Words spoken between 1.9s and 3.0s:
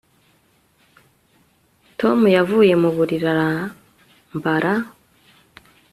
tom yavuye mu